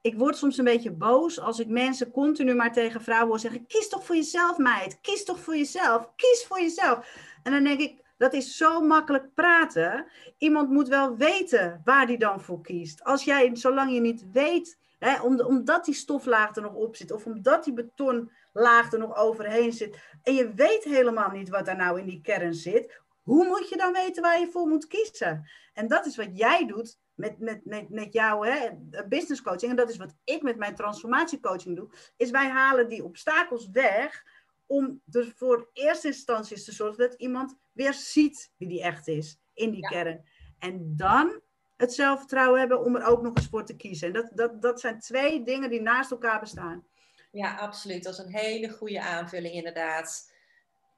[0.02, 3.66] ik word soms een beetje boos als ik mensen continu maar tegen vrouwen hoor zeggen:
[3.66, 5.02] kies toch voor jezelf, meid.
[5.02, 6.10] Kies toch voor jezelf.
[6.16, 7.16] Kies voor jezelf.
[7.44, 10.06] En dan denk ik, dat is zo makkelijk praten.
[10.38, 13.04] Iemand moet wel weten waar die dan voor kiest.
[13.04, 17.26] Als jij, zolang je niet weet, hè, omdat die stoflaag er nog op zit, of
[17.26, 22.00] omdat die betonlaag er nog overheen zit, en je weet helemaal niet wat daar nou
[22.00, 25.50] in die kern zit, hoe moet je dan weten waar je voor moet kiezen?
[25.74, 28.70] En dat is wat jij doet met, met, met, met jouw hè,
[29.08, 29.72] business coaching.
[29.72, 31.90] En dat is wat ik met mijn transformatiecoaching doe.
[32.18, 34.24] Is wij halen die obstakels weg
[34.66, 39.40] om er voor eerste instantie te zorgen dat iemand weer ziet wie die echt is
[39.54, 40.26] in die kern.
[40.60, 41.42] En dan
[41.78, 44.08] het zelfvertrouwen hebben om er ook nog eens voor te kiezen.
[44.08, 46.88] En dat, dat, dat zijn twee dingen die naast elkaar bestaan.
[47.32, 48.04] Ja, absoluut.
[48.04, 50.29] Dat is een hele goede aanvulling inderdaad.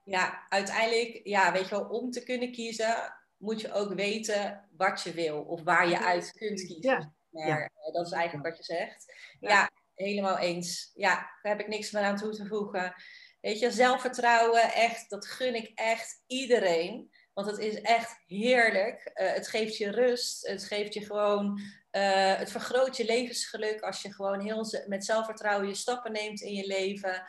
[0.04, 5.02] Ja, uiteindelijk, ja, weet je wel, om te kunnen kiezen, moet je ook weten wat
[5.04, 7.16] je wil of waar je uit kunt kiezen.
[7.30, 7.46] Ja.
[7.46, 7.60] ja.
[7.60, 9.14] Eh, dat is eigenlijk wat je zegt.
[9.40, 9.70] Ja.
[9.96, 10.92] helemaal eens.
[10.94, 12.94] Ja, daar heb ik niks meer aan toe te voegen.
[13.42, 17.12] Weet je, zelfvertrouwen, echt, dat gun ik echt iedereen.
[17.34, 19.12] Want het is echt heerlijk.
[19.14, 20.48] Uh, het geeft je rust.
[20.48, 21.60] Het geeft je gewoon.
[21.92, 26.54] Uh, het vergroot je levensgeluk als je gewoon heel met zelfvertrouwen je stappen neemt in
[26.54, 27.24] je leven.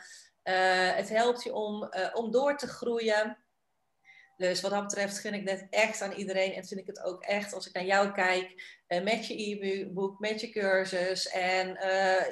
[0.44, 3.36] Uh, het helpt je om, om door te groeien.
[4.36, 6.52] Dus wat dat betreft gun ik net echt aan iedereen.
[6.52, 10.18] En vind ik het ook echt, als ik naar jou kijk, uh, met je e-book,
[10.18, 11.28] met je cursus.
[11.28, 11.66] En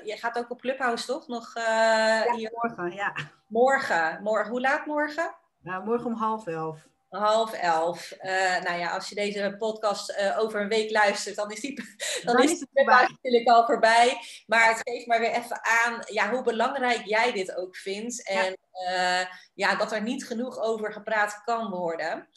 [0.05, 1.27] je gaat ook op Clubhouse, toch?
[1.27, 2.51] Nog, ja, hier...
[2.53, 3.15] morgen, ja.
[3.47, 4.23] Morgen.
[4.23, 4.51] morgen.
[4.51, 5.35] Hoe laat morgen?
[5.63, 8.13] Nou, morgen om half elf half elf.
[8.23, 11.75] Uh, nou ja, als je deze podcast uh, over een week luistert, dan is, die,
[12.25, 12.69] dan, dan is, het
[13.09, 14.19] natuurlijk al voorbij.
[14.47, 18.29] Maar het geeft maar weer even aan ja, hoe belangrijk jij dit ook vindt.
[18.29, 22.29] En ja, uh, ja dat er niet genoeg over gepraat kan worden.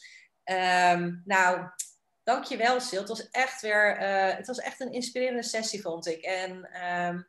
[0.44, 1.68] Um, nou,
[2.22, 3.00] dankjewel Sil.
[3.00, 3.98] Het was echt weer
[4.36, 6.22] het was echt een inspirerende sessie, vond ik.
[6.22, 6.50] En
[7.06, 7.26] um,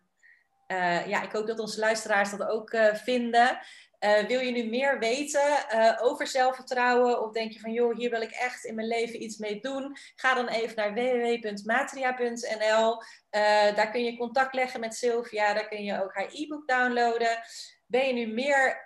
[1.08, 3.60] ja, ik hoop dat onze luisteraars dat ook vinden.
[4.06, 7.22] Uh, wil je nu meer weten uh, over zelfvertrouwen?
[7.22, 9.98] Of denk je van, joh, hier wil ik echt in mijn leven iets mee doen?
[10.16, 13.02] Ga dan even naar www.matria.nl.
[13.30, 15.54] Eh, daar kun je contact leggen met Sylvia.
[15.54, 17.40] Daar kun je ook haar e-book downloaden.
[17.86, 18.86] Ben je nu meer,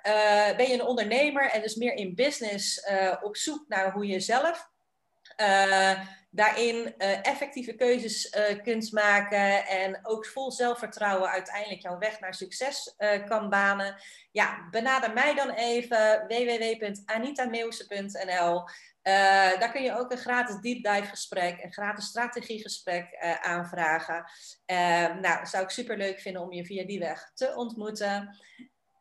[0.58, 2.88] ben je een ondernemer en dus meer in business
[3.22, 4.69] op zoek naar hoe je zelf
[6.32, 12.34] daarin uh, effectieve keuzes uh, kunt maken en ook vol zelfvertrouwen uiteindelijk jouw weg naar
[12.34, 13.96] succes uh, kan banen.
[14.32, 18.64] Ja, benader mij dan even www.anitameeuwse.nl.
[19.60, 24.26] daar kun je ook een gratis deep dive gesprek, een gratis strategiegesprek aanvragen.
[25.22, 28.38] nou, zou ik super leuk vinden om je via die weg te ontmoeten.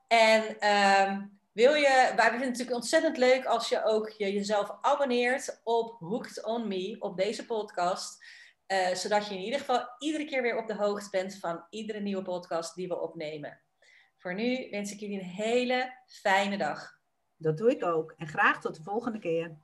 [0.08, 1.20] En ehm,
[1.58, 5.96] wil je, wij vinden het natuurlijk ontzettend leuk als je ook je, jezelf abonneert op
[5.98, 8.24] Hooked on Me, op deze podcast.
[8.66, 12.00] Uh, zodat je in ieder geval iedere keer weer op de hoogte bent van iedere
[12.00, 13.60] nieuwe podcast die we opnemen.
[14.16, 16.90] Voor nu wens ik jullie een hele fijne dag.
[17.36, 18.14] Dat doe ik ook.
[18.16, 19.56] En graag tot de volgende keer.